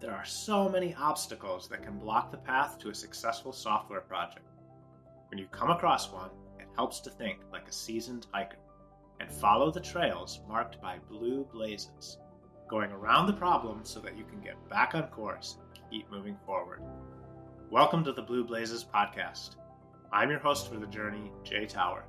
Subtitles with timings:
[0.00, 4.46] there are so many obstacles that can block the path to a successful software project.
[5.28, 8.56] When you come across one, it helps to think like a seasoned hiker
[9.20, 12.16] and follow the trails marked by blue blazes,
[12.66, 16.38] going around the problem so that you can get back on course and keep moving
[16.46, 16.80] forward.
[17.68, 19.56] Welcome to the Blue Blazes podcast.
[20.10, 22.04] I'm your host for the journey, Jay Tower,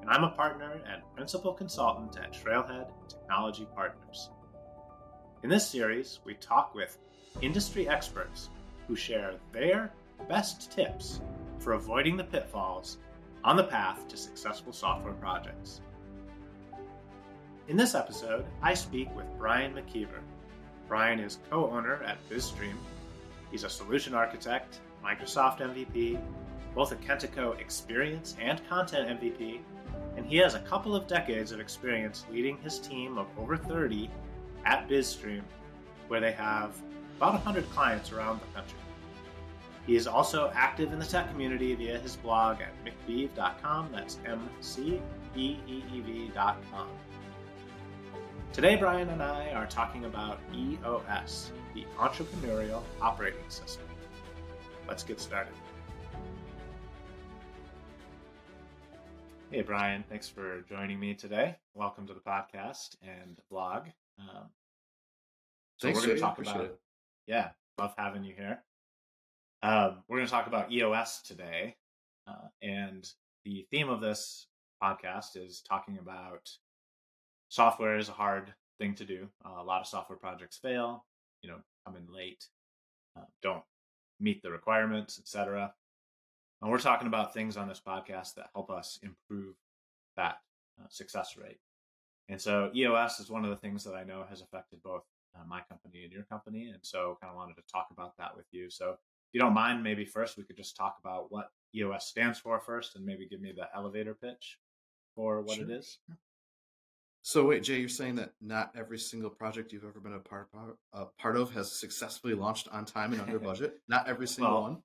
[0.00, 4.30] and I'm a partner and principal consultant at Trailhead Technology Partners.
[5.44, 6.98] In this series, we talk with
[7.42, 8.50] industry experts
[8.86, 9.92] who share their
[10.28, 11.20] best tips
[11.58, 12.98] for avoiding the pitfalls
[13.44, 15.80] on the path to successful software projects.
[17.68, 20.20] In this episode, I speak with Brian McKeiver.
[20.88, 22.76] Brian is co owner at BizStream.
[23.50, 26.20] He's a solution architect, Microsoft MVP,
[26.74, 29.60] both a Kentico experience and content MVP,
[30.16, 34.10] and he has a couple of decades of experience leading his team of over 30
[34.64, 35.42] at BizStream,
[36.08, 36.80] where they have
[37.16, 38.78] about 100 clients around the country.
[39.86, 43.90] He is also active in the tech community via his blog at mcbeev.com.
[43.92, 45.00] That's M C
[45.36, 46.88] E E E V.com.
[48.52, 53.84] Today, Brian and I are talking about EOS, the Entrepreneurial Operating System.
[54.88, 55.52] Let's get started.
[59.50, 61.56] Hey, Brian, thanks for joining me today.
[61.74, 63.86] Welcome to the podcast and blog.
[64.18, 64.48] Um,
[65.76, 66.80] so Thanks, we're going to talk about it.
[67.26, 68.62] Yeah, love having you here.
[69.62, 71.76] Um, we're going to talk about EOS today,
[72.28, 73.08] uh, and
[73.44, 74.46] the theme of this
[74.80, 76.48] podcast is talking about
[77.48, 79.28] software is a hard thing to do.
[79.44, 81.04] Uh, a lot of software projects fail,
[81.42, 82.46] you know, come in late,
[83.16, 83.64] uh, don't
[84.20, 85.72] meet the requirements, etc.
[86.62, 89.56] And we're talking about things on this podcast that help us improve
[90.16, 90.36] that
[90.80, 91.58] uh, success rate.
[92.28, 95.02] And so EOS is one of the things that I know has affected both
[95.38, 96.70] uh, my company and your company.
[96.72, 98.70] And so kind of wanted to talk about that with you.
[98.70, 98.98] So if
[99.32, 102.96] you don't mind, maybe first we could just talk about what EOS stands for first
[102.96, 104.58] and maybe give me the elevator pitch
[105.14, 105.76] for what it Sure.
[105.76, 105.98] is.
[107.22, 110.48] So wait, Jay, you're saying that not every single project you've ever been a part
[110.94, 113.80] uh, part of has successfully launched on time and under budget?
[113.88, 114.82] Not every single Well, one.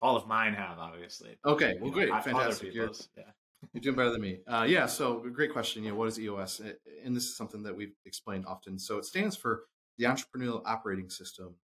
[0.00, 1.36] All of mine have, obviously.
[1.44, 2.72] Okay, You well, know, great, fantastic.
[2.72, 3.24] You're, yeah.
[3.74, 4.38] you're doing better than me.
[4.46, 4.86] Uh, yeah.
[4.86, 5.84] So great question.
[5.84, 6.62] You know, what is EOS?
[7.04, 8.78] And this is something that we've explained often.
[8.78, 9.64] So it stands for
[9.98, 11.56] the Entrepreneurial Operating System,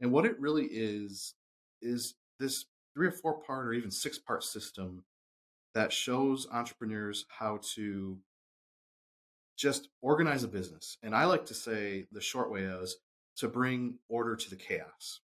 [0.00, 1.34] and what it really is
[1.82, 5.04] is this three or four part or even six part system
[5.74, 8.18] that shows entrepreneurs how to
[9.56, 10.98] just organize a business.
[11.02, 12.96] And I like to say the short way is
[13.36, 15.20] to bring order to the chaos.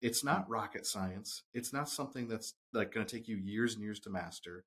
[0.00, 1.42] It's not rocket science.
[1.54, 4.64] It's not something that's like going to take you years and years to master.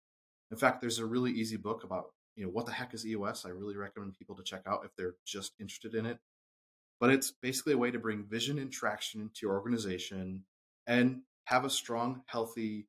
[0.49, 3.45] In fact, there's a really easy book about, you know, what the heck is EOS?
[3.45, 6.19] I really recommend people to check out if they're just interested in it.
[7.01, 10.45] But it's basically a way to bring vision and traction into your organization
[10.87, 12.87] and have a strong, healthy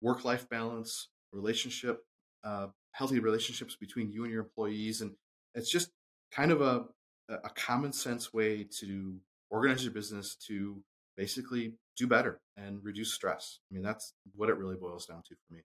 [0.00, 2.00] work life balance, relationship,
[2.42, 5.02] uh, healthy relationships between you and your employees.
[5.02, 5.12] And
[5.54, 5.90] it's just
[6.32, 6.86] kind of a,
[7.28, 9.20] a common sense way to
[9.50, 10.82] organize your business to
[11.16, 13.58] basically do better and reduce stress.
[13.70, 15.60] I mean, that's what it really boils down to for me.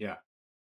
[0.00, 0.16] Yeah,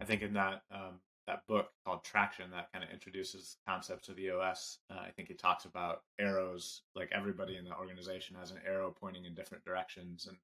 [0.02, 4.19] I think in that um, that book called Traction, that kind of introduces concepts of
[4.19, 4.80] EOS.
[4.91, 8.94] Uh, I think it talks about arrows, like everybody in the organization has an arrow
[9.00, 10.38] pointing in different directions, and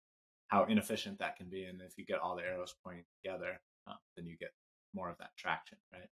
[0.48, 1.66] how inefficient that can be.
[1.66, 4.54] And if you get all the arrows pointing together, uh, then you get
[4.94, 6.10] more of that traction, right?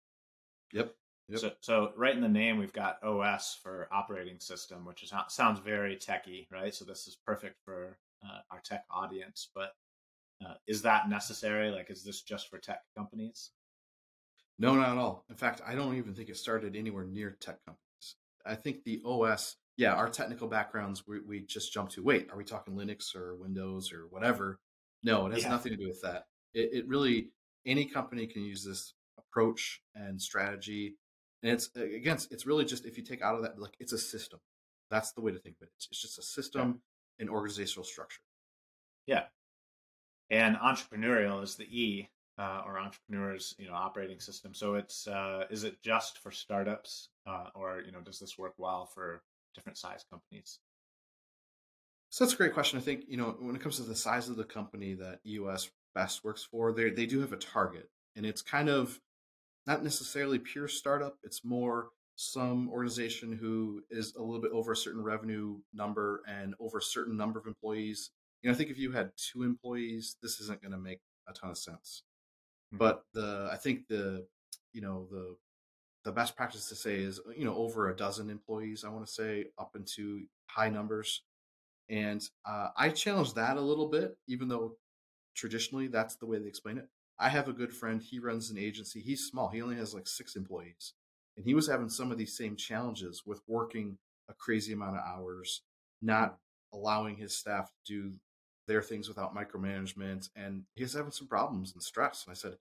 [0.74, 0.96] Yep.
[1.30, 1.40] Yep.
[1.40, 5.60] So, so right in the name, we've got OS for operating system, which is, sounds
[5.60, 6.74] very techy, right?
[6.74, 9.50] So this is perfect for uh, our tech audience.
[9.54, 9.74] But
[10.46, 11.70] uh, is that necessary?
[11.70, 13.52] Like, is this just for tech companies?
[14.60, 15.26] No, not at all.
[15.30, 18.16] In fact, I don't even think it started anywhere near tech companies.
[18.46, 22.38] I think the OS, yeah, our technical backgrounds, we, we just jump to wait, are
[22.38, 24.60] we talking Linux or Windows or whatever?
[25.04, 25.50] No, it has Yeah.
[25.50, 26.26] nothing to do with that.
[26.54, 27.32] It, it really,
[27.66, 30.96] any company can use this approach and strategy.
[31.42, 33.98] And it's, again, it's- really just if you take out of that, like it's a
[33.98, 34.40] system.
[34.92, 35.72] That's the way to think of it.
[35.78, 36.82] It's, it's just a system
[37.20, 38.22] and organizational structure.
[39.08, 39.24] Yeah.
[40.30, 44.54] And entrepreneurial is the E, uh, or entrepreneurs, you know, operating system.
[44.54, 48.54] So it's uh, is it just for startups, uh, or you know, does this work
[48.58, 49.22] well for
[49.56, 50.60] different size companies?
[52.10, 52.78] So that's a great question.
[52.78, 55.72] I think, you know, when it comes to the size of the company that EOS
[55.96, 57.90] best works for, they they do have a target.
[58.16, 59.00] And it's kind of
[59.66, 61.18] not necessarily pure startup.
[61.24, 66.54] It's more some organization who is a little bit over a certain revenue number and
[66.60, 68.12] over a certain number of employees.
[68.42, 71.34] You know, I think if you had two employees, this isn't going to make a
[71.34, 72.04] ton of sense.
[72.74, 72.78] Mhm.
[72.78, 74.28] But the I think the
[74.72, 75.38] you know the
[76.04, 78.84] the best practice to say is you know over a dozen employees.
[78.84, 81.24] I want to say up into high numbers
[81.90, 84.78] And uh, I challenge that a little bit, even though
[85.36, 86.90] traditionally that's the way they explain it.
[87.20, 88.02] I have a good friend.
[88.02, 89.02] He runs an agency.
[89.02, 89.50] He's small.
[89.50, 90.94] He only has like six employees.
[91.38, 93.98] And he was having some of these same challenges with working
[94.30, 95.64] a crazy amount of hours,
[96.02, 96.38] not
[96.74, 98.14] allowing his staff to do
[98.68, 100.30] their things without micromanagement.
[100.36, 102.26] And he's having some problems and stress.
[102.26, 102.58] And I said,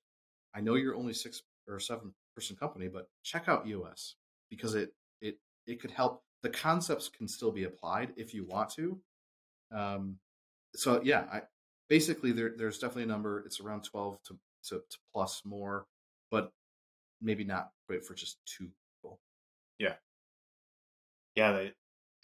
[0.55, 4.17] I know you're only six or seven person company, but check out EOS
[4.51, 6.23] because it it it could help.
[6.43, 8.99] The concepts can still be applied if you want to.
[9.71, 10.19] Um,
[10.75, 11.43] so yeah, I
[11.89, 13.43] basically there there's definitely a number.
[13.47, 14.39] It's around twelve to
[14.69, 15.87] to, to plus more,
[16.31, 16.53] but
[17.21, 19.21] maybe not great for just two people.
[19.79, 19.95] Yeah,
[21.35, 21.53] yeah.
[21.53, 21.73] They,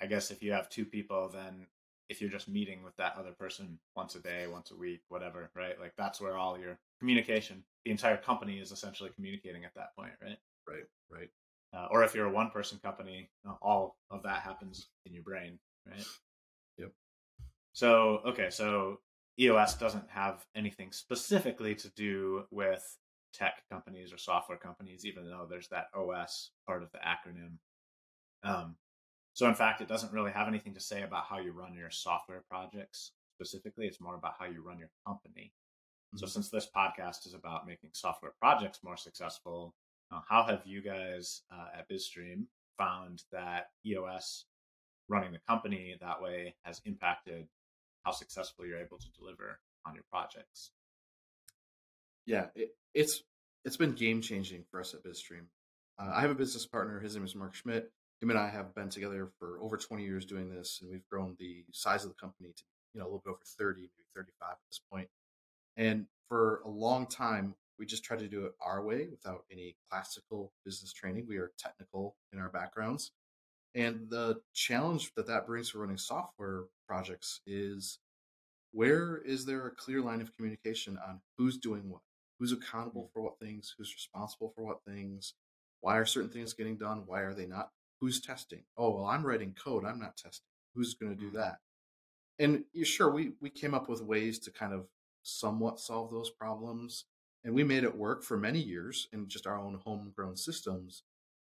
[0.00, 1.66] I guess if you have two people, then
[2.08, 5.50] if you're just meeting with that other person once a day, once a week, whatever,
[5.54, 5.78] right?
[5.80, 10.12] Like that's where all your communication, the entire company is essentially communicating at that point,
[10.22, 10.38] right?
[10.66, 11.28] Right, right.
[11.74, 15.22] Uh, or if you're a one person company, uh, all of that happens in your
[15.22, 16.04] brain, right?
[16.78, 16.92] Yep.
[17.72, 19.00] So, okay, so
[19.38, 22.96] EOS doesn't have anything specifically to do with
[23.34, 27.58] tech companies or software companies, even though there's that OS part of the acronym.
[28.42, 28.76] Um,
[29.38, 31.92] so, in fact, it doesn't really have anything to say about how you run your
[31.92, 33.86] software projects specifically.
[33.86, 35.52] It's more about how you run your company.
[36.12, 36.18] Mm-hmm.
[36.18, 39.76] So, since this podcast is about making software projects more successful,
[40.10, 42.46] uh, how have you guys uh, at BizStream
[42.78, 44.46] found that EOS
[45.08, 47.46] running the company that way has impacted
[48.04, 50.72] how successful you're able to deliver on your projects?
[52.26, 53.22] Yeah, it, it's
[53.64, 55.44] it's been game changing for us at BizStream.
[55.96, 56.98] Uh, I have a business partner.
[56.98, 60.24] His name is Mark Schmidt him and I have been together for over 20 years
[60.24, 62.62] doing this, and we've grown the size of the company to
[62.94, 65.08] you know a little bit over 30, maybe 35 at this point.
[65.76, 69.76] And for a long time, we just tried to do it our way without any
[69.88, 71.26] classical business training.
[71.28, 73.12] We are technical in our backgrounds,
[73.74, 77.98] and the challenge that that brings for running software projects is
[78.72, 82.00] where is there a clear line of communication on who's doing what,
[82.38, 83.12] who's accountable mm.
[83.12, 85.34] for what things, who's responsible for what things,
[85.80, 87.70] why are certain things getting done, why are they not
[88.00, 88.62] Who's testing?
[88.76, 89.84] Oh, well, I'm writing code.
[89.84, 90.46] I'm not testing.
[90.74, 91.36] Who's going to do mm-hmm.
[91.36, 91.58] that?
[92.38, 94.86] And sure, we, we came up with ways to kind of
[95.22, 97.04] somewhat solve those problems.
[97.44, 101.02] And we made it work for many years in just our own homegrown systems.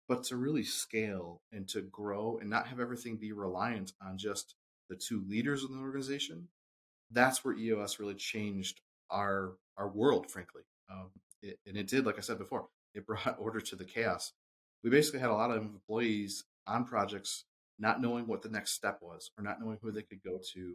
[0.09, 4.56] But to really scale and to grow and not have everything be reliant on just
[4.88, 6.49] the two leaders in the organization,
[7.11, 8.81] that's where EOS really changed
[9.11, 10.62] our our world, frankly.
[10.91, 11.11] Um,
[11.43, 14.33] it, and it did, like I said before, it brought order to the chaos
[14.82, 17.44] we basically had a lot of employees on projects
[17.79, 20.75] not knowing what the next step was or not knowing who they could go to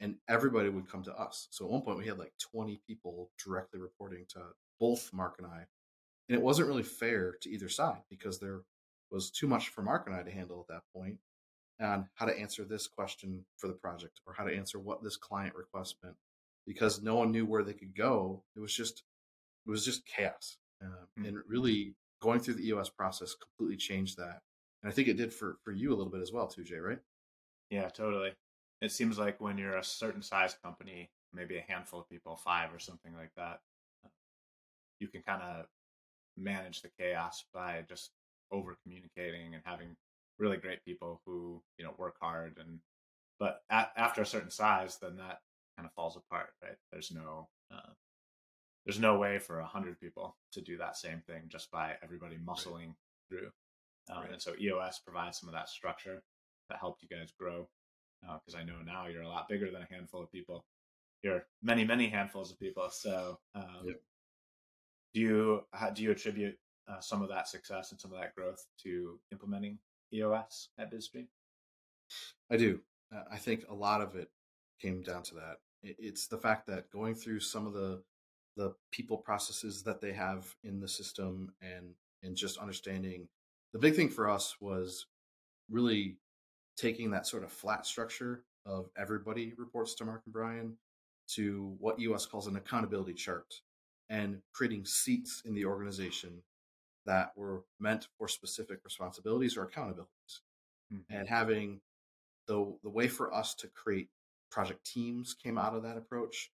[0.00, 3.30] and everybody would come to us so at one point we had like 20 people
[3.42, 4.40] directly reporting to
[4.80, 5.64] both mark and i
[6.28, 8.60] and it wasn't really fair to either side because there
[9.10, 11.18] was too much for mark and i to handle at that point
[11.80, 15.16] on how to answer this question for the project or how to answer what this
[15.16, 16.16] client request meant
[16.66, 19.02] because no one knew where they could go it was just
[19.66, 21.26] it was just chaos uh, mm-hmm.
[21.26, 24.40] and really going through the EOS process completely changed that.
[24.82, 26.76] And I think it did for, for you a little bit as well, too, Jay,
[26.78, 26.98] right?
[27.70, 28.32] Yeah, totally.
[28.80, 32.72] It seems like when you're a certain size company, maybe a handful of people, five
[32.72, 33.60] or something like that,
[35.00, 35.66] you can kind of
[36.36, 38.10] manage the chaos by just
[38.50, 39.96] over communicating and having
[40.38, 42.56] really great people who, you know, work hard.
[42.58, 42.78] And,
[43.38, 45.40] but at, after a certain size, then that
[45.76, 46.76] kind of falls apart, right?
[46.92, 47.90] There's no, uh,
[48.88, 52.36] there's no way for a hundred people to do that same thing just by everybody
[52.38, 52.94] muscling right.
[53.28, 53.50] through.
[54.10, 54.32] Um, right.
[54.32, 56.22] And so EOS provides some of that structure
[56.70, 57.68] that helped you guys grow.
[58.22, 60.64] Because uh, I know now you're a lot bigger than a handful of people.
[61.22, 62.88] You're many, many handfuls of people.
[62.90, 63.96] So, um, yep.
[65.12, 66.56] do you how, do you attribute
[66.90, 69.78] uh, some of that success and some of that growth to implementing
[70.14, 71.26] EOS at BizStream?
[72.50, 72.80] I do.
[73.14, 74.30] Uh, I think a lot of it
[74.80, 75.58] came down to that.
[75.82, 78.02] It's the fact that going through some of the
[78.58, 83.28] the people processes that they have in the system and and just understanding
[83.72, 85.06] the big thing for us was
[85.70, 86.16] really
[86.76, 90.76] taking that sort of flat structure of everybody reports to Mark and Brian
[91.28, 93.60] to what EOS calls an accountability chart
[94.10, 96.42] and creating seats in the organization
[97.06, 100.40] that were meant for specific responsibilities or accountabilities
[100.92, 101.14] mm-hmm.
[101.14, 101.80] and having
[102.48, 104.08] the the way for us to create
[104.50, 106.50] project teams came out of that approach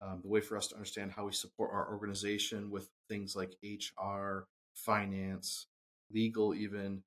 [0.00, 3.56] um, the way for us to understand how we support our organization with things like
[3.62, 5.66] HR, finance,
[6.12, 7.02] legal, even.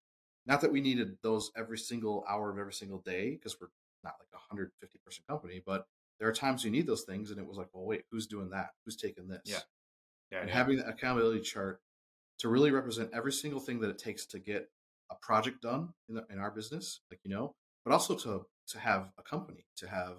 [0.45, 3.67] Not that we needed those every single hour of every single day because we're
[4.03, 5.85] not like a 150 person company, but
[6.19, 7.31] there are times you need those things.
[7.31, 8.71] And it was like, well, wait, who's doing that?
[8.83, 9.41] Who's taking this?
[9.45, 9.59] Yeah.
[10.31, 10.55] yeah and yeah.
[10.55, 11.81] having the accountability chart
[12.39, 14.69] to really represent every single thing that it takes to get
[15.11, 17.53] a project done in, the, in our business, like, you know,
[17.85, 20.15] but also to, to have a company, to have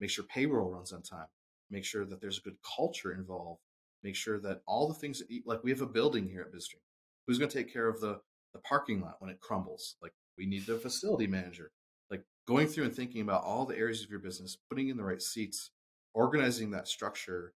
[0.00, 1.26] make sure payroll runs on time,
[1.70, 3.60] make sure that there's a good culture involved,
[4.02, 6.80] make sure that all the things that, like we have a building here at Bizstream.
[7.26, 8.20] Who's going to take care of the
[8.52, 9.96] the parking lot when it crumbles?
[10.00, 11.72] Like we need the facility manager.
[12.10, 15.04] Like going through and thinking about all the areas of your business, putting in the
[15.04, 15.70] right seats,
[16.14, 17.52] organizing that structure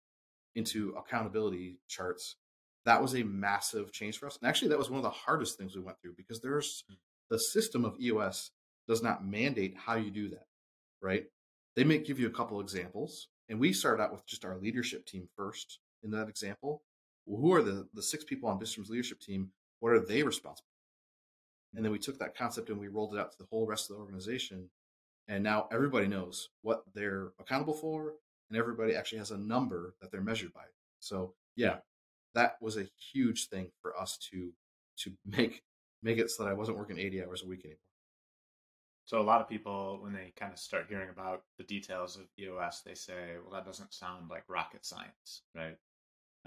[0.55, 2.37] into accountability charts.
[2.87, 4.38] That was a massive change for us.
[4.40, 6.97] And actually, that was one of the hardest things we went through because there's mm.
[7.31, 8.50] the system of EOS
[8.88, 10.47] does not mandate how you do that,
[11.00, 11.25] right?
[11.76, 13.29] They may give you a couple examples.
[13.50, 16.83] And we started out with just our leadership team first in that example.
[17.26, 19.50] Well, who are the, the six people on Bizstream's leadership team?
[19.80, 20.71] What are they responsible?
[21.75, 23.90] And then we took that concept and we rolled it out to the whole rest
[23.90, 24.71] of the organization.
[25.28, 28.14] And now everybody knows what they're accountable for,
[28.49, 30.64] and everybody actually has a number that they're measured by.
[31.00, 31.78] So yeah,
[32.35, 34.52] that was a huge thing for us to
[34.99, 35.62] to make
[36.02, 37.78] make it so that I wasn't working 80 hours a week anymore.
[39.11, 42.29] So a lot of people, when they kind of start hearing about the details of
[42.38, 45.76] EOS, they say, "Well, that doesn't sound like rocket science, right?"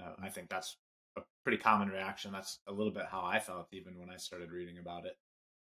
[0.00, 0.78] Uh, I think that's
[1.18, 2.32] a pretty common reaction.
[2.32, 5.18] That's a little bit how I felt even when I started reading about it.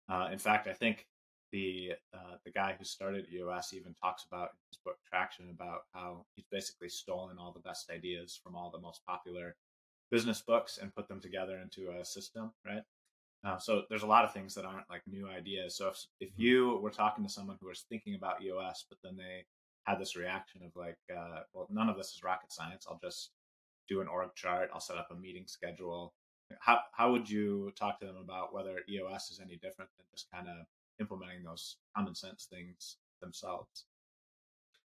[0.10, 1.08] Uh, in fact, I think
[1.52, 5.86] the uh, the guy who started EOS even talks about in his book Traction about
[5.92, 9.56] how he's basically stolen all the best ideas from all the most popular
[10.12, 12.84] business books and put them together into a system, right?
[13.46, 15.78] Uh, so there's a lot of things that aren't like new ideas.
[15.78, 16.42] So if if mm-hmm.
[16.42, 19.46] you were talking to someone who was thinking about EOS, but then they
[19.84, 22.88] had this reaction of like, uh, well, none of this is rocket science.
[22.90, 23.32] I'll just
[23.88, 24.70] do an org chart.
[24.74, 26.14] I'll set up a meeting schedule.
[26.60, 30.32] How how would you talk to them about whether EOS is any different than just
[30.32, 30.66] kind of
[31.00, 33.86] implementing those common sense things themselves?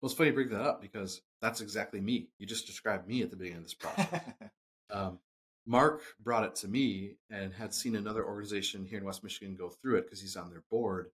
[0.01, 2.29] Well, it's funny you bring that up because that's exactly me.
[2.39, 4.23] You just described me at the beginning of this process.
[4.91, 5.19] um,
[5.67, 9.69] Mark brought it to me and had seen another organization here in West Michigan go
[9.69, 11.11] through it because he's on their board,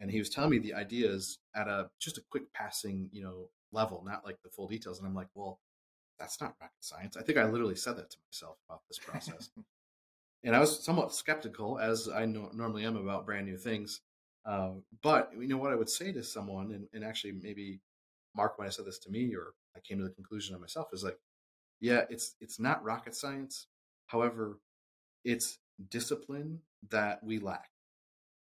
[0.00, 3.48] and he was telling me the ideas at a just a quick passing, you know,
[3.72, 4.98] level, not like the full details.
[4.98, 5.60] And I'm like, well,
[6.18, 7.16] that's not rocket science.
[7.16, 9.50] I think I literally said that to myself about this process.
[10.44, 14.00] and I was somewhat skeptical, as I know, normally am about brand new things.
[14.46, 14.72] Uh,
[15.02, 17.80] but you know what I would say to someone, and, and actually maybe
[18.36, 20.88] Mark might have said this to me, or I came to the conclusion of myself,
[20.92, 21.18] is like,
[21.80, 23.66] yeah, it's it's not rocket science.
[24.06, 24.58] However,
[25.24, 25.58] it's
[25.90, 27.70] discipline that we lack.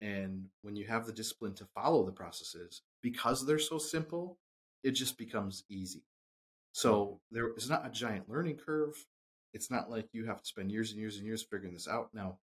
[0.01, 4.39] And when you have the discipline to follow the processes, because they're so simple,
[4.83, 6.03] it just becomes easy.
[6.73, 8.95] So there is not a giant learning curve.
[9.53, 12.11] It's not like you have to spend years and years and years figuring this out.
[12.15, 12.39] Now,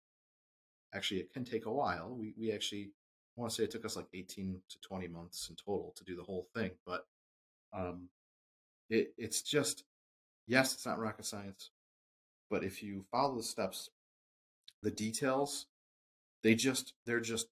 [0.96, 2.16] actually, it can take a while.
[2.18, 2.92] We we actually
[3.38, 6.04] I want to say it took us like 18 to 20 months in total to
[6.04, 7.06] do the whole thing, but
[7.74, 8.10] um,
[8.90, 9.84] it it's just
[10.48, 11.72] yes, it's not rocket science,
[12.54, 13.90] but if you follow the steps,
[14.84, 15.66] the details,
[16.44, 17.48] they just they're just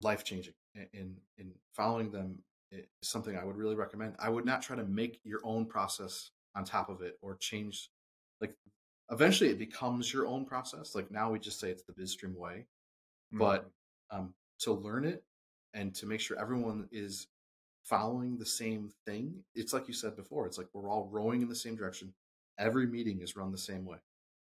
[0.00, 0.54] life changing.
[0.94, 2.38] In in following them
[2.72, 4.14] is something I would really recommend.
[4.18, 7.90] I would not try to make your own process on top of it or change.
[8.40, 8.54] Like
[9.10, 10.94] eventually, it becomes your own process.
[10.94, 12.64] Like now, we just say it's the BizStream way,
[13.34, 13.38] mm-hmm.
[13.38, 13.70] but
[14.10, 15.24] um, to learn it
[15.74, 17.26] and to make sure everyone is
[17.84, 20.46] following the same thing, it's like you said before.
[20.46, 22.14] It's like we're all rowing in the same direction.
[22.58, 23.98] Every meeting is run the same way.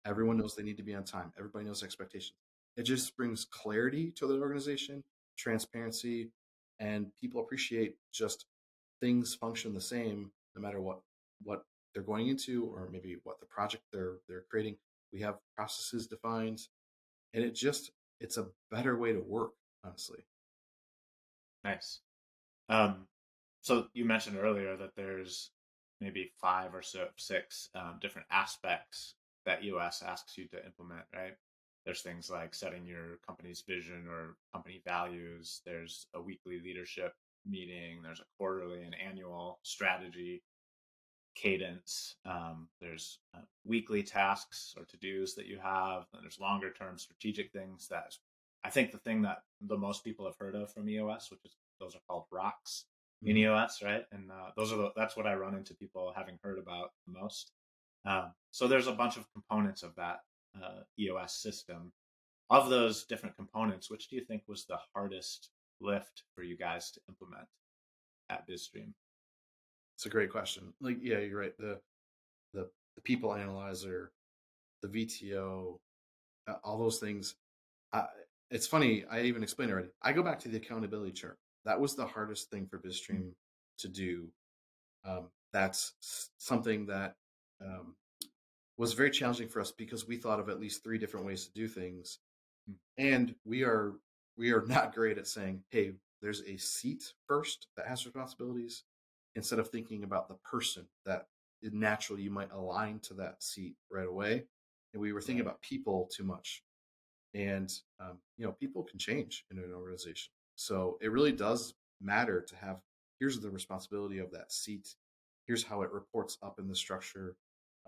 [0.06, 1.32] Everyone knows they need to be on time.
[1.38, 2.38] Everybody knows expectations.
[2.76, 5.04] It just brings clarity to the organization,
[5.38, 6.32] transparency,
[6.80, 8.46] and people appreciate just
[9.00, 11.00] things function the same no matter what
[11.44, 14.78] what they're going into or maybe what the project they're they're creating.
[15.12, 16.62] We have processes defined,
[17.34, 19.52] and it just it's a better way to work,
[19.84, 20.26] honestly.
[21.64, 22.00] Nice.
[22.70, 23.08] Um,
[23.62, 25.52] so you mentioned earlier that there's
[26.02, 31.36] maybe five or so six um, different aspects that EOS asks you to implement, right?
[31.86, 35.62] There's things like setting your company's vision or company values.
[35.66, 37.14] There's a weekly leadership
[37.46, 38.02] meeting.
[38.02, 40.44] There's a quarterly and annual strategy
[41.36, 42.16] cadence.
[42.26, 46.06] Um, there's uh, weekly tasks or to dos that you have.
[46.14, 48.16] And there's longer term strategic things that
[48.64, 51.56] I think the thing that the most people have heard of from EOS, which is
[51.80, 52.86] those are called rocks
[53.22, 53.38] in mm-hmm.
[53.40, 54.06] EOS, right?
[54.12, 57.20] And uh, those are the, that's what I run into people having heard about the
[57.20, 57.52] most.
[58.06, 60.20] Um, so there's a bunch of components of that
[60.62, 61.92] uh, EOS system.
[62.50, 65.50] Of those different components, which do you think was the hardest
[65.82, 67.48] lift for you guys to implement
[68.30, 68.94] at BizStream?
[69.96, 70.74] It's a great question.
[70.82, 71.58] Like, yeah, you're right.
[71.58, 71.80] The
[72.54, 74.12] the the people analyzer,
[74.82, 75.80] the VTO,
[76.48, 77.36] uh, all those things.
[77.92, 78.06] Uh,
[78.52, 79.06] it's funny.
[79.10, 79.90] I even explained already.
[80.02, 81.38] I go back to the accountability chart.
[81.66, 83.30] That was the hardest thing for BizStream mm-hmm.
[83.80, 84.28] to do.
[85.06, 87.16] Um, that's something that
[87.66, 87.96] um,
[88.78, 91.54] was very challenging for us because we thought of at least three different ways to
[91.54, 92.20] do things,
[92.68, 92.74] hmm.
[92.98, 93.94] and we are
[94.38, 98.84] we are not great at saying, "Hey, there's a seat first that has responsibilities
[99.36, 101.28] instead of thinking about the person that
[101.72, 104.44] naturally you might align to that seat right away.
[104.94, 106.64] And we were thinking about people too much.
[107.34, 110.32] And, um, you know, people can change in an organization.
[110.56, 112.80] So it really does matter to have
[113.20, 114.96] here's the responsibility of that seat,
[115.48, 117.36] here's how it reports up in the structure.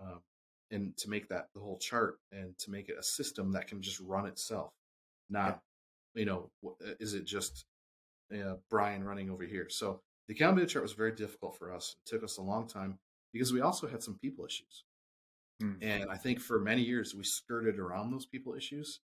[0.00, 0.20] Um,
[0.70, 3.80] and to make that the whole chart and to make it a system that can
[3.80, 4.72] just run itself,
[5.30, 5.60] not,
[6.14, 6.20] yeah.
[6.20, 7.66] you know, uh, is it just
[8.34, 9.68] uh, Brian running over here?
[9.70, 11.96] So the accountability chart was very difficult for us.
[12.04, 12.98] It took us a long time
[13.32, 14.84] because we also had some people issues.
[15.62, 15.76] Mm.
[15.80, 19.00] And I think for many years we skirted around those people issues.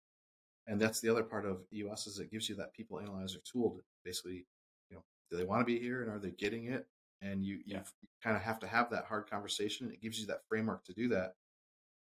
[0.67, 3.71] And that's the other part of EOS is it gives you that people analyzer tool
[3.71, 4.45] to basically,
[4.89, 6.87] you know, do they want to be here and are they getting it?
[7.21, 7.77] And you, yeah.
[8.01, 9.91] you kind of have to have that hard conversation.
[9.91, 11.35] It gives you that framework to do that.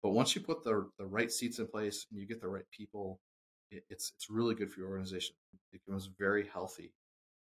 [0.04, 2.70] But once you put the the right seats in place and you get the right
[2.72, 3.20] people,
[3.72, 5.36] it, it's it's really good for your organization.
[5.54, 6.94] It becomes very healthy.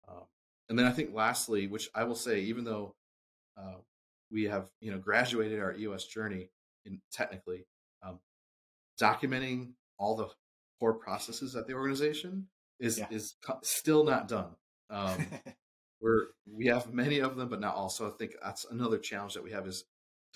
[0.08, 0.24] Um,
[0.68, 2.94] and then I think lastly, which I will say, even though
[3.58, 3.78] uh,
[4.30, 6.50] we have you know graduated our EOS journey
[6.86, 7.66] in technically
[8.02, 8.20] um,
[9.00, 10.28] documenting all the
[10.78, 12.46] core processes at the organization
[12.78, 13.06] is yeah.
[13.10, 14.50] is still not done.
[14.88, 15.26] Um,
[16.00, 17.88] we're we have many of them, but not all.
[17.88, 19.84] So I think that's another challenge that we have is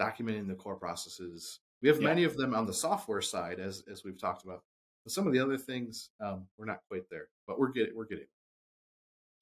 [0.00, 1.60] documenting the core processes.
[1.82, 2.08] We have yeah.
[2.08, 4.62] many of them on the software side, as as we've talked about.
[5.04, 8.06] But some of the other things, um, we're not quite there, but we're getting we're
[8.06, 8.26] getting.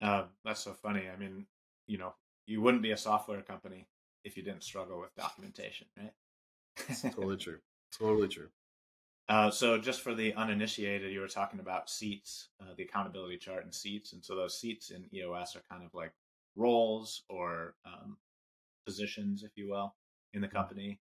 [0.00, 1.04] Um, that's so funny.
[1.12, 1.46] I mean,
[1.86, 2.14] you know,
[2.46, 3.86] you wouldn't be a software company
[4.24, 6.12] if you didn't struggle with documentation, right?
[7.14, 7.58] totally true.
[7.96, 8.48] Totally true.
[9.28, 13.64] Uh, so, just for the uninitiated, you were talking about seats, uh, the accountability chart
[13.64, 16.12] and seats, and so those seats in EOS are kind of like
[16.56, 18.16] roles or um,
[18.84, 19.94] positions, if you will,
[20.34, 20.56] in the mm-hmm.
[20.56, 21.00] company,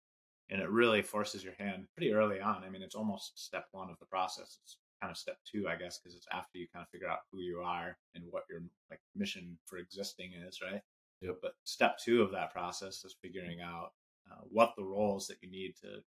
[0.49, 2.63] and it really forces your hand pretty early on.
[2.63, 4.59] I mean, it's almost step one of the process.
[4.63, 7.19] It's kind of step two, I guess, because it's after you kind of figure out
[7.31, 10.81] who you are and what your like mission for existing is, right?
[11.21, 11.37] Yep.
[11.41, 13.91] But step two of that process is figuring out
[14.31, 16.01] uh, what the roles that you need to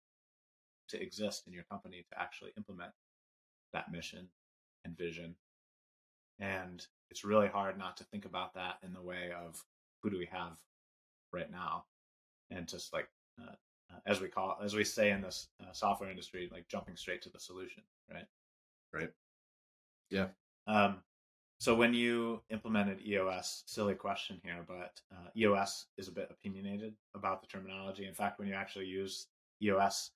[0.89, 2.93] to exist in your company to actually implement
[3.73, 4.29] that mission
[4.85, 5.35] and vision.
[6.39, 9.63] And it's really hard not to think about that in the way of
[10.03, 10.57] who do we have
[11.33, 11.85] right now,
[12.51, 13.09] and just like
[13.41, 13.53] uh,
[13.91, 17.23] uh as we call as we say in this uh, software industry, like jumping straight
[17.23, 18.27] to the solution, right?
[18.93, 19.11] Right.
[20.11, 20.27] Yeah.
[20.67, 20.99] Um,
[21.59, 26.95] so when you implemented EOS, silly question here, but uh, EOS is a bit opinionated
[27.15, 28.07] about the terminology.
[28.07, 29.29] In fact, when you actually use
[29.63, 30.11] EOS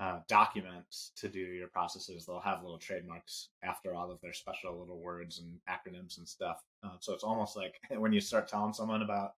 [0.00, 4.78] uh, documents to do your processes, they'll have little trademarks after all of their special
[4.78, 6.62] little words and acronyms and stuff.
[6.82, 9.32] Uh, so it's almost like when you start telling someone about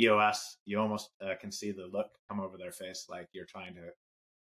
[0.00, 3.74] EOS, you almost uh, can see the look come over their face, like you're trying
[3.74, 3.82] to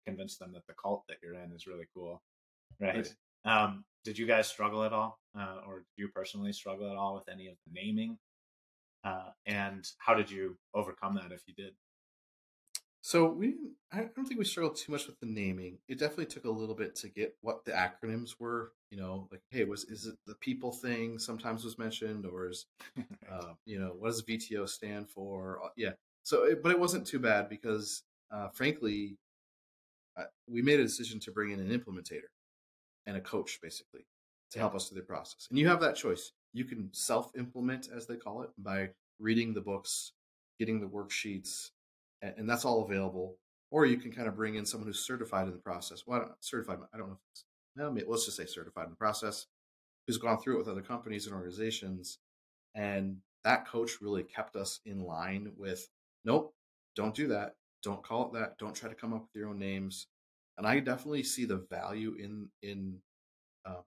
[0.07, 2.23] convince them that the cult that you're in is really cool,
[2.81, 2.97] right?
[2.97, 3.15] right.
[3.45, 7.15] Um, did you guys struggle at all, uh, or did you personally struggle at all
[7.15, 8.19] with any of the naming?
[9.03, 11.73] Uh, and how did you overcome that if you did?
[13.03, 13.55] So we.
[13.93, 15.79] I don't think we struggled too much with the naming.
[15.89, 18.73] It definitely took a little bit to get what the acronyms were.
[18.91, 21.19] You know, like hey, was is it the people thing?
[21.19, 22.67] Sometimes was mentioned, or is
[23.33, 25.61] uh, you know what does VTO stand for?
[25.65, 25.93] Uh, yeah.
[26.23, 29.17] So, it, but it wasn't too bad because, uh, frankly,
[30.17, 32.29] uh, we made a decision to bring in an implementator
[33.07, 34.07] and a coach basically
[34.51, 35.47] to help us through the process.
[35.51, 36.33] And you have that choice.
[36.53, 40.13] You can self implement, as they call it, by reading the books,
[40.59, 41.71] getting the worksheets,
[42.23, 43.37] and, that's all available.
[43.71, 46.05] Or you can kind of bring in someone who's certified in the process.
[46.07, 47.11] Well, I don't, certified, I don't
[47.77, 49.47] know if let's just say certified in the process,
[50.07, 52.19] who's gone through it with other companies and organizations.
[52.75, 55.89] And that coach really kept us in line with
[56.25, 56.55] nope,
[56.97, 57.55] don't do that.
[57.83, 58.59] Don't call it that.
[58.59, 60.09] Don't try to come up with your own names
[60.61, 62.99] and I definitely see the value in in
[63.65, 63.81] uh,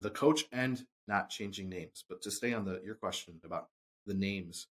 [0.00, 2.04] the coach and not changing names.
[2.08, 3.66] But to stay on the your question about
[4.06, 4.68] the names,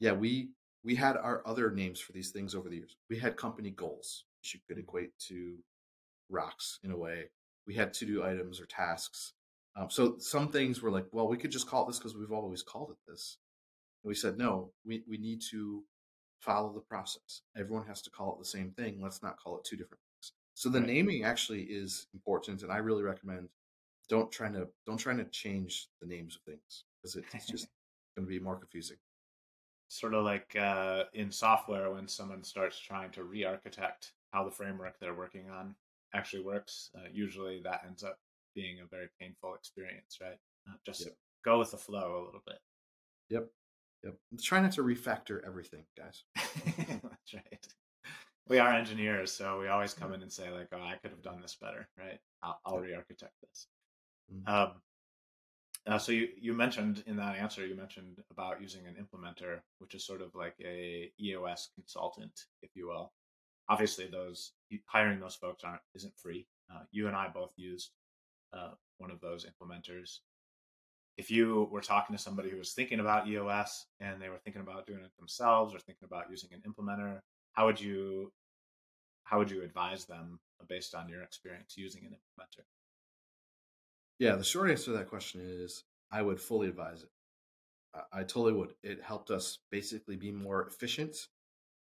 [0.00, 0.48] yeah, we
[0.84, 2.96] we had our other names for these things over the years.
[3.08, 5.56] We had company goals, which you could equate to
[6.28, 7.30] rocks in a way.
[7.66, 9.34] We had to do items or tasks.
[9.76, 12.32] Um, so some things were like, well, we could just call it this because we've
[12.32, 13.38] always called it this.
[14.02, 15.84] And we said, no, we, we need to
[16.40, 17.42] follow the process.
[17.56, 19.00] Everyone has to call it the same thing.
[19.00, 20.32] Let's not call it two different things.
[20.54, 20.88] so the right.
[20.88, 23.48] naming actually is important, and I really recommend
[24.08, 27.68] don't try to don't try to change the names of things because it's just
[28.16, 28.96] going to be more confusing.
[29.92, 34.98] Sort of like uh, in software when someone starts trying to re-architect how the framework
[34.98, 35.74] they're working on
[36.14, 36.90] actually works.
[36.96, 38.18] Uh, usually that ends up
[38.54, 40.38] being a very painful experience, right?
[40.68, 41.14] Uh, just yep.
[41.44, 42.58] go with the flow a little bit.
[43.30, 43.48] Yep.
[44.04, 44.14] Yep.
[44.40, 46.24] Try not to refactor everything, guys.
[46.36, 47.66] That's right
[48.48, 51.22] we are engineers, so we always come in and say like, "Oh, I could have
[51.22, 52.18] done this better," right?
[52.42, 53.66] I'll, I'll re-architect this.
[54.32, 54.52] Mm-hmm.
[54.52, 54.72] Um,
[55.86, 59.94] Uh, so you, you mentioned in that answer, you mentioned about using an implementer, which
[59.94, 63.12] is sort of like a EOS consultant, if you will.
[63.68, 64.52] Obviously, those
[64.86, 66.46] hiring those folks aren't isn't free.
[66.72, 67.90] Uh, you and I both used
[68.52, 70.18] uh, one of those implementers.
[71.16, 74.62] If you were talking to somebody who was thinking about EOS and they were thinking
[74.62, 77.20] about doing it themselves or thinking about using an implementer,
[77.52, 78.32] how would you
[79.24, 82.64] how would you advise them based on your experience using an implementer?
[84.22, 85.82] Yeah, the short answer to that question is
[86.12, 87.08] I would fully advise it.
[87.92, 88.72] I, I totally would.
[88.84, 91.16] It helped us basically be more efficient,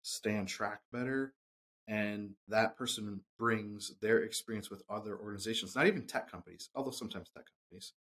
[0.02, 1.36] stay on track better,
[1.88, 7.30] and that person brings their experience with other organizations, not even tech companies, although sometimes
[7.30, 7.94] tech companies,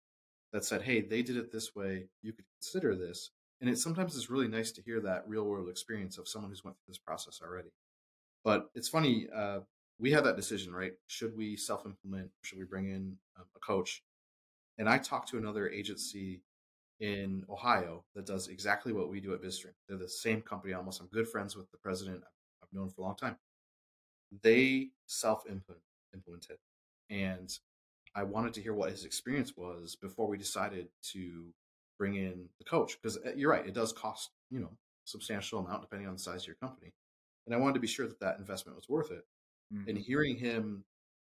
[0.54, 3.32] that said, hey, they did it this way, you could consider this.
[3.60, 6.64] And it sometimes is really nice to hear that real world experience of someone who's
[6.64, 7.68] went through this process already.
[8.44, 9.60] But it's funny, uh,
[9.98, 10.92] we had that decision, right?
[11.06, 12.30] Should we self implement?
[12.40, 14.02] Should we bring in um, a coach?
[14.78, 16.42] And I talked to another agency
[17.00, 19.74] in Ohio that does exactly what we do at BizStream.
[19.88, 21.00] They're the same company almost.
[21.00, 22.22] I'm good friends with the president.
[22.62, 23.36] I've known for a long time.
[24.42, 26.58] They self implemented.
[27.10, 27.52] And
[28.14, 31.46] I wanted to hear what his experience was before we decided to
[31.98, 32.96] bring in the coach.
[33.00, 34.70] Because uh, you're right, it does cost, you know,
[35.04, 36.92] substantial amount depending on the size of your company.
[37.46, 39.24] And I wanted to be sure that that investment was worth it.
[39.74, 39.88] Mm-hmm.
[39.88, 40.84] And hearing him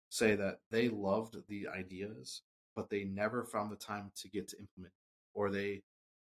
[0.09, 2.41] say that they loved the ideas
[2.75, 4.93] but they never found the time to get to implement
[5.33, 5.81] or they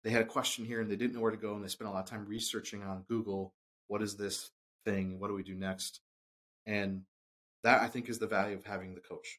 [0.03, 1.89] they had a question here and they didn't know where to go and they spent
[1.89, 3.53] a lot of time researching on google
[3.91, 4.53] what is this
[4.85, 5.19] thing?
[5.19, 6.01] What do we do next?
[6.65, 7.03] And
[7.63, 9.39] that i think is the value of having the coach.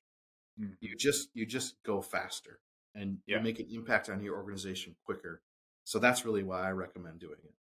[0.59, 0.73] Mm-hmm.
[0.81, 2.59] you just you just go faster
[2.93, 3.37] and yeah.
[3.37, 5.41] you make an impact on your organization quicker.
[5.85, 7.53] So that's really why i recommend doing it.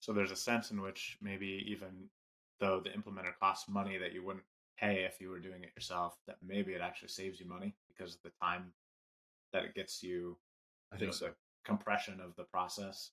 [0.00, 2.10] So there's a sense in which maybe even
[2.58, 4.44] though the implementer costs money that you wouldn't
[4.78, 8.14] pay if you were doing it yourself that maybe it actually saves you money because
[8.14, 8.72] of the time
[9.52, 10.36] that it gets you.
[10.92, 11.30] I think know, so.
[11.64, 13.10] Compression of the process.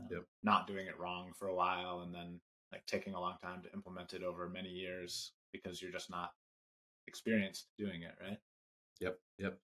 [0.00, 0.22] Um, yep.
[0.42, 2.40] Not doing it wrong for a while and then
[2.72, 6.30] like taking a long time to implement it over many years because you're just not
[7.06, 8.38] experienced doing it, right?
[9.00, 9.18] Yep.
[9.38, 9.58] Yep.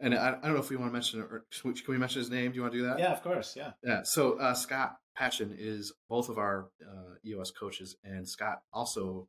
[0.00, 2.30] And I, I don't know if we want to mention or can we mention his
[2.30, 2.52] name?
[2.52, 2.98] Do you want to do that?
[2.98, 3.54] Yeah, of course.
[3.56, 3.72] Yeah.
[3.84, 4.00] Yeah.
[4.04, 9.28] So uh, Scott Patchin is both of our uh, EOS coaches, and Scott also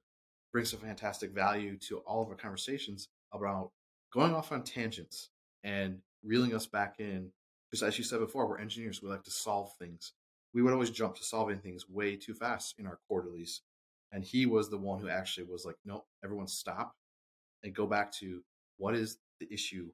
[0.53, 3.71] brings a fantastic value to all of our conversations about
[4.13, 5.29] going off on tangents
[5.63, 7.31] and reeling us back in.
[7.69, 9.01] Because as you said before, we're engineers.
[9.01, 10.13] We like to solve things.
[10.53, 13.61] We would always jump to solving things way too fast in our quarterlies.
[14.11, 16.93] And he was the one who actually was like, no, everyone stop
[17.63, 18.43] and go back to
[18.77, 19.89] what is the issue?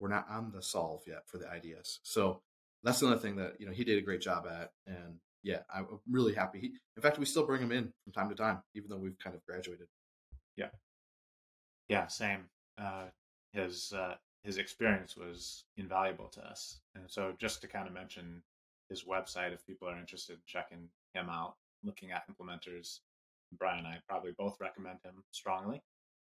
[0.00, 2.00] We're not on the solve yet for the IDS.
[2.02, 2.42] So
[2.82, 4.72] that's another thing that, you know, he did a great job at.
[4.86, 6.58] And yeah, I'm really happy.
[6.58, 9.18] He, in fact, we still bring him in from time to time, even though we've
[9.22, 9.86] kind of graduated.
[10.56, 10.70] Yeah.
[11.88, 12.46] Yeah, same.
[12.76, 13.04] Uh,
[13.52, 18.42] his uh, his experience was invaluable to us, and so just to kind of mention
[18.88, 21.54] his website, if people are interested in checking him out,
[21.84, 23.00] looking at implementers,
[23.58, 25.82] Brian and I probably both recommend him strongly.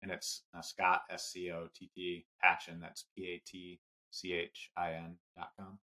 [0.03, 2.79] And it's uh, Scott S C O T T Patchin.
[2.81, 3.79] That's P A T
[4.11, 5.79] C H I N dot com.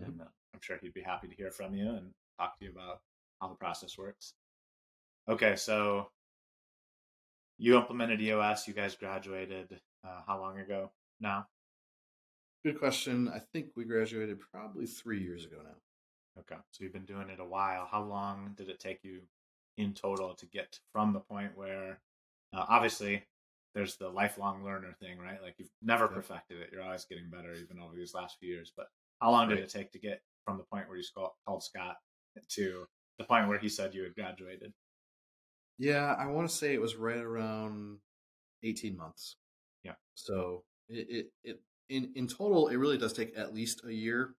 [0.00, 0.10] Mm-hmm.
[0.10, 2.70] And uh, I'm sure he'd be happy to hear from you and talk to you
[2.70, 3.00] about
[3.40, 4.34] how the process works.
[5.28, 6.08] Okay, so
[7.58, 8.68] you implemented EOS.
[8.68, 11.46] You guys graduated uh, how long ago now?
[12.64, 13.30] Good question.
[13.34, 16.40] I think we graduated probably three years ago now.
[16.40, 17.86] Okay, so you've been doing it a while.
[17.90, 19.20] How long did it take you
[19.76, 22.00] in total to get from the point where,
[22.52, 23.24] uh, obviously,
[23.74, 25.42] there's the lifelong learner thing, right?
[25.42, 26.70] Like you've never perfected it.
[26.72, 28.72] You're always getting better, even over these last few years.
[28.76, 28.86] But
[29.20, 29.64] how long did right.
[29.64, 31.96] it take to get from the point where you called Scott
[32.50, 32.86] to
[33.18, 34.72] the point where he said you had graduated?
[35.78, 37.98] Yeah, I want to say it was right around
[38.62, 39.36] 18 months.
[39.82, 39.94] Yeah.
[40.14, 44.34] So it, it, it in, in total, it really does take at least a year.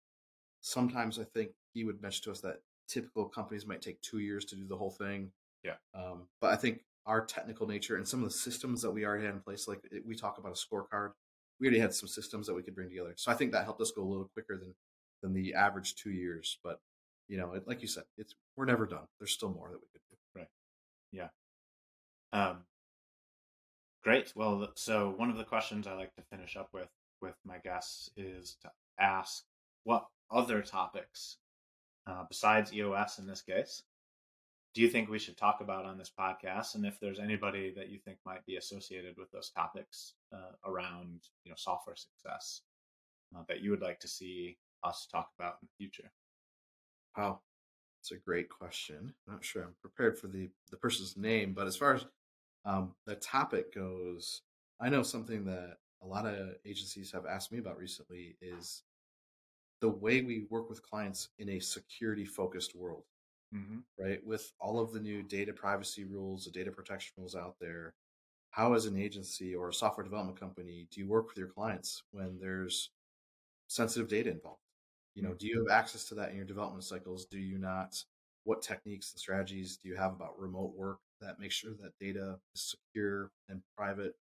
[0.62, 4.46] Sometimes I think he would mention to us that typical companies might take two years
[4.46, 5.32] to do the whole thing.
[5.64, 5.76] Yeah.
[5.94, 9.26] Um, but I think our technical nature and some of the systems that we already
[9.26, 11.12] had in place, like it, we talk about a scorecard,
[11.60, 13.14] we already had some systems that we could bring together.
[13.16, 14.74] So I think that helped us go a little quicker than
[15.22, 16.60] than the average two years.
[16.64, 16.80] But
[17.28, 19.08] you know, it, like you said, it's we're never done.
[19.20, 20.18] There's still more that we could do.
[20.36, 20.48] Right.
[21.12, 21.30] Yeah.
[22.34, 22.60] Um,
[24.04, 24.34] great.
[24.36, 26.90] Well, so one of the questions I like to finish up with
[27.22, 29.44] with my guests is to ask
[29.84, 31.38] what other topics
[32.08, 33.84] uh, besides EOS in this case
[34.76, 37.90] do you think we should talk about on this podcast and if there's anybody that
[37.90, 42.62] you think might be associated with those topics uh, around you know software success
[43.36, 46.12] uh, that you would like to see us talk about in the future
[47.18, 47.40] wow
[48.06, 49.12] it's a great question.
[49.28, 52.06] I'm not sure I'm prepared for the the person's name, but as far as
[52.64, 54.44] um, the topic goes,
[54.80, 58.84] I know something that a lot of agencies have asked me about recently is
[59.82, 63.06] the way we work with clients in a security focused world,
[63.56, 63.80] Mm-hmm.
[64.04, 64.26] right?
[64.26, 67.94] With all of the new data privacy rules, the data protection rules out there,
[68.52, 72.04] how, as an agency or a software development company, do you work with your clients
[72.12, 72.92] when there's
[73.68, 74.60] sensitive data involved?
[75.16, 77.26] You know, do you have access to that in your development cycles?
[77.26, 78.04] Do you not?
[78.44, 82.40] What techniques and strategies do you have about remote work that make sure that data
[82.54, 84.16] is secure and private?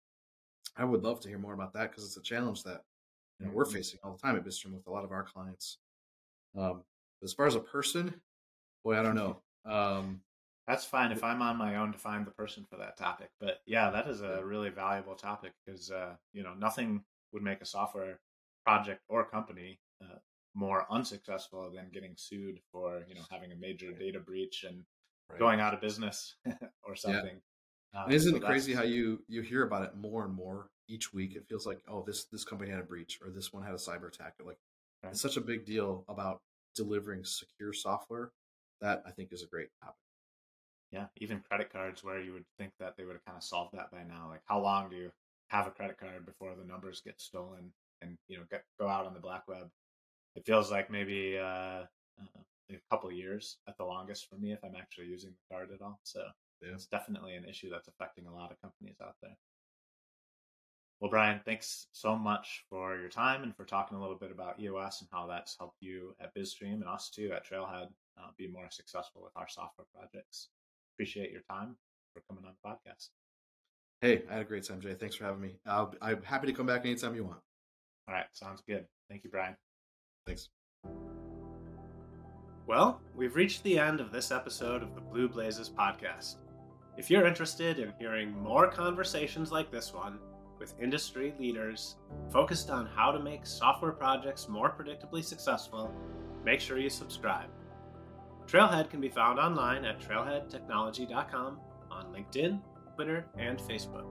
[0.76, 2.86] I would love to hear more about that because it's a challenge that
[3.40, 3.74] you know we're Mhm.
[3.74, 5.80] facing all the time at BizStream with a lot of our clients.
[6.56, 6.86] Um,
[7.24, 8.22] as far as a person,
[8.84, 9.44] boy, I don't know.
[9.66, 10.24] Um,
[10.68, 13.32] That's fine if I'm on my own to find the person for that topic.
[13.40, 17.62] But yeah, that is a really valuable topic because uh, you know nothing would make
[17.62, 18.22] a software
[18.66, 20.20] project or company uh,
[20.56, 24.84] more unsuccessful than getting sued for you know having a major data breach and
[25.30, 25.40] right.
[25.40, 26.36] going out of business
[26.84, 27.42] or something.
[27.96, 30.70] Um, And isn't so it crazy how you you hear about it more and more
[30.88, 31.36] each week?
[31.36, 33.78] It feels like oh this this company had a breach or this one had a
[33.78, 34.36] cyber attack.
[34.44, 34.60] Like
[35.04, 35.12] Right.
[35.12, 36.42] it's such a big deal about
[36.76, 38.32] delivering secure software.
[38.82, 39.96] That I think is a great topic.
[40.92, 43.74] Yeah, even credit cards where you would think that they would have kind of solved
[43.74, 44.28] that by now.
[44.30, 45.12] Like, how long do you
[45.48, 49.06] have a credit card before the numbers get stolen and you know get, go out
[49.06, 49.72] on the black web?
[50.36, 51.84] It feels like maybe uh,
[52.20, 52.42] uh,
[52.72, 55.72] a couple of years at the longest for me if I'm actually using the card
[55.72, 56.00] at all.
[56.04, 56.24] So
[56.62, 56.74] Yeah.
[56.74, 59.38] it's definitely an issue that's affecting a lot of companies out there.
[61.00, 64.60] Well, Brian, thanks so much for your time and for talking a little bit about
[64.60, 68.48] EOS and how that's helped you at BizStream and us too at Trailhead uh, be
[68.48, 70.48] more successful with our software projects.
[70.96, 71.76] Appreciate your time
[72.14, 73.10] for coming on the podcast.
[74.02, 74.94] Hey, I had a great time, Jay.
[74.94, 75.58] Thanks for having me.
[75.66, 77.42] I'll, I'm happy to come back anytime you want.
[78.08, 78.86] All right, sounds good.
[79.10, 79.56] Thank you, Brian.
[80.26, 80.50] Thanks.
[82.66, 86.38] Well, we've reached the end of this episode of the Blue Blazes podcast.
[86.98, 90.20] If you're interested in hearing more conversations like this one
[90.60, 91.96] with industry leaders
[92.32, 95.94] focused on how to make software projects more predictably successful,
[96.46, 97.50] make sure you subscribe.
[98.48, 101.60] Trailhead can be found online at trailheadtechnology.com,
[101.92, 102.62] on LinkedIn,
[102.96, 104.06] Twitter, and Facebook.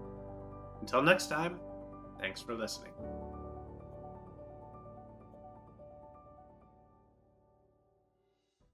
[0.81, 1.59] Until next time,
[2.21, 2.93] thanks for listening.